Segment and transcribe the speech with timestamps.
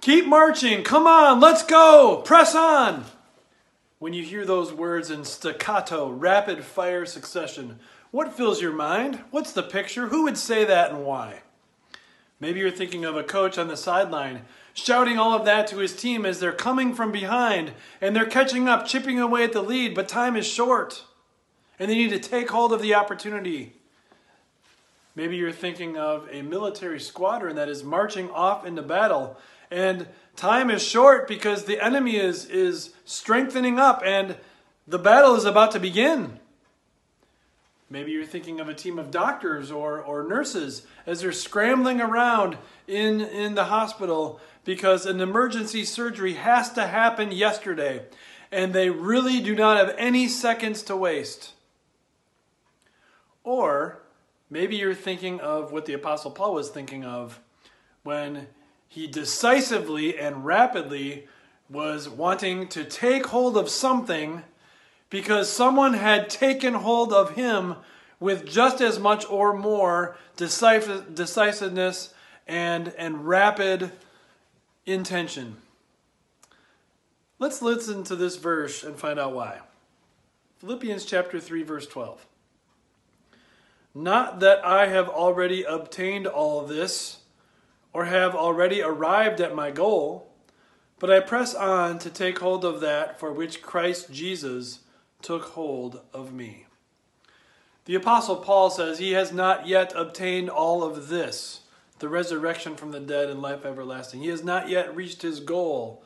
[0.00, 0.82] Keep marching.
[0.82, 2.22] Come on, let's go.
[2.24, 3.04] Press on.
[3.98, 7.78] When you hear those words in staccato, rapid fire succession,
[8.10, 9.22] what fills your mind?
[9.30, 10.08] What's the picture?
[10.08, 11.40] Who would say that and why?
[12.40, 15.94] Maybe you're thinking of a coach on the sideline shouting all of that to his
[15.94, 19.94] team as they're coming from behind and they're catching up, chipping away at the lead,
[19.94, 21.04] but time is short
[21.78, 23.74] and they need to take hold of the opportunity.
[25.14, 29.36] Maybe you're thinking of a military squadron that is marching off into battle
[29.70, 30.06] and
[30.36, 34.36] time is short because the enemy is, is strengthening up and
[34.86, 36.40] the battle is about to begin.
[37.88, 42.56] Maybe you're thinking of a team of doctors or, or nurses as they're scrambling around
[42.86, 48.04] in, in the hospital because an emergency surgery has to happen yesterday
[48.52, 51.52] and they really do not have any seconds to waste.
[53.42, 54.02] Or
[54.48, 57.40] maybe you're thinking of what the Apostle Paul was thinking of
[58.02, 58.46] when
[58.90, 61.28] he decisively and rapidly
[61.68, 64.42] was wanting to take hold of something
[65.10, 67.76] because someone had taken hold of him
[68.18, 72.12] with just as much or more decisiveness
[72.48, 73.92] and, and rapid
[74.86, 75.56] intention.
[77.38, 79.60] Let's listen to this verse and find out why.
[80.58, 82.26] Philippians chapter 3 verse 12.
[83.94, 87.19] Not that I have already obtained all this
[87.92, 90.30] or have already arrived at my goal,
[90.98, 94.80] but I press on to take hold of that for which Christ Jesus
[95.22, 96.66] took hold of me.
[97.86, 101.62] The Apostle Paul says he has not yet obtained all of this
[102.00, 104.22] the resurrection from the dead and life everlasting.
[104.22, 106.02] He has not yet reached his goal,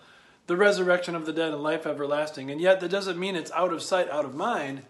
[0.47, 2.51] the resurrection of the dead and life everlasting.
[2.51, 4.83] And yet, that doesn't mean it's out of sight, out of mind.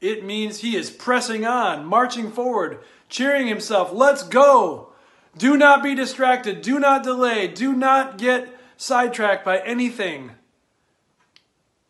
[0.00, 2.78] It means he is pressing on, marching forward,
[3.08, 3.92] cheering himself.
[3.92, 4.92] Let's go!
[5.36, 6.62] Do not be distracted.
[6.62, 7.48] Do not delay.
[7.48, 10.32] Do not get sidetracked by anything.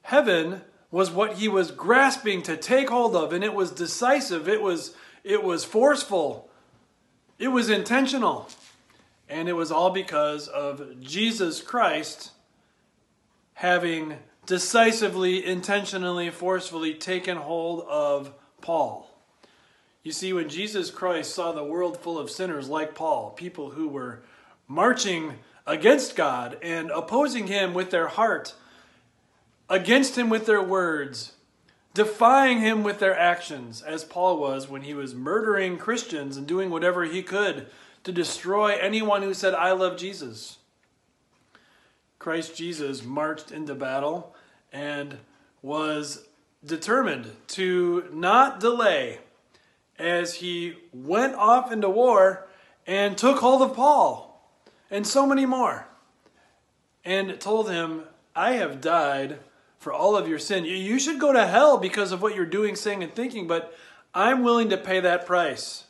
[0.03, 4.49] Heaven was what he was grasping to take hold of, and it was decisive.
[4.49, 4.95] It was,
[5.25, 6.49] it was forceful.
[7.39, 8.49] It was intentional.
[9.29, 12.31] And it was all because of Jesus Christ
[13.55, 14.17] having
[14.47, 19.11] decisively, intentionally, forcefully taken hold of Paul.
[20.07, 23.89] You see, when Jesus Christ saw the world full of sinners like Paul, people who
[23.89, 24.23] were
[24.69, 28.55] marching against God and opposing him with their heart,
[29.69, 31.33] against him with their words,
[31.93, 36.71] defying him with their actions, as Paul was when he was murdering Christians and doing
[36.71, 37.67] whatever he could
[38.05, 40.59] to destroy anyone who said, I love Jesus.
[42.21, 44.37] Christ Jesus marched into battle
[44.73, 45.17] and
[45.63, 46.29] was
[46.65, 49.19] determined to not delay
[49.99, 52.49] as he went off into war
[52.87, 54.51] and took hold of Paul
[54.91, 55.87] and so many more
[57.05, 59.39] and told him, I have died
[59.79, 60.65] for all of your sin.
[60.65, 63.77] You should go to hell because of what you're doing, saying, and thinking, but
[64.15, 65.85] I'm willing to pay that price.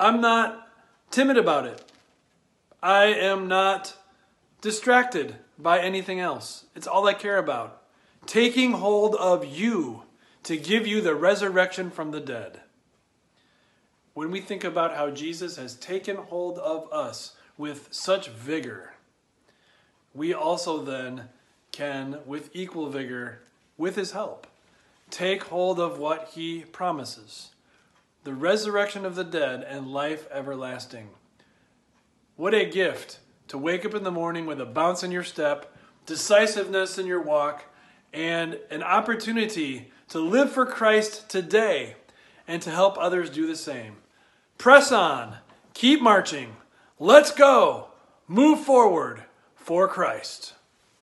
[0.00, 0.68] I'm not
[1.10, 1.84] timid about it.
[2.82, 3.96] I am not
[4.60, 6.64] distracted by anything else.
[6.74, 7.82] It's all I care about.
[8.26, 10.02] Taking hold of you
[10.44, 12.60] to give you the resurrection from the dead.
[14.14, 18.94] When we think about how Jesus has taken hold of us with such vigor,
[20.14, 21.28] we also then
[21.70, 23.40] can, with equal vigor,
[23.78, 24.46] with his help,
[25.10, 27.50] take hold of what he promises
[28.24, 31.08] the resurrection of the dead and life everlasting.
[32.36, 35.74] What a gift to wake up in the morning with a bounce in your step,
[36.06, 37.64] decisiveness in your walk,
[38.12, 41.96] and an opportunity to live for Christ today
[42.46, 43.96] and to help others do the same.
[44.58, 45.38] Press on,
[45.72, 46.56] keep marching,
[46.98, 47.86] let's go,
[48.28, 49.24] move forward
[49.56, 50.52] for Christ.